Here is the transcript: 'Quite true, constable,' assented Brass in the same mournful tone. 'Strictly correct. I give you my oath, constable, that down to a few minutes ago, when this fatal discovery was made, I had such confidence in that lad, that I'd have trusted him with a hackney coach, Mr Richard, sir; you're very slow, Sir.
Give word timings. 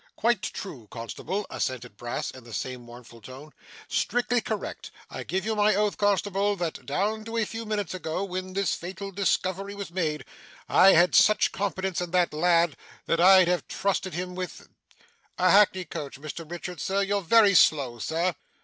'Quite 0.15 0.41
true, 0.41 0.87
constable,' 0.89 1.45
assented 1.51 1.95
Brass 1.95 2.31
in 2.31 2.43
the 2.43 2.53
same 2.53 2.81
mournful 2.81 3.21
tone. 3.21 3.53
'Strictly 3.87 4.41
correct. 4.41 4.89
I 5.11 5.21
give 5.21 5.45
you 5.45 5.55
my 5.55 5.75
oath, 5.75 5.95
constable, 5.95 6.55
that 6.55 6.87
down 6.87 7.23
to 7.25 7.37
a 7.37 7.45
few 7.45 7.67
minutes 7.67 7.93
ago, 7.93 8.23
when 8.23 8.53
this 8.53 8.73
fatal 8.73 9.11
discovery 9.11 9.75
was 9.75 9.91
made, 9.91 10.25
I 10.67 10.93
had 10.93 11.13
such 11.13 11.51
confidence 11.51 12.01
in 12.01 12.09
that 12.09 12.33
lad, 12.33 12.77
that 13.05 13.19
I'd 13.19 13.47
have 13.47 13.67
trusted 13.67 14.15
him 14.15 14.33
with 14.33 14.67
a 15.37 15.51
hackney 15.51 15.85
coach, 15.85 16.19
Mr 16.19 16.49
Richard, 16.49 16.81
sir; 16.81 17.03
you're 17.03 17.21
very 17.21 17.53
slow, 17.53 17.99
Sir. 17.99 18.33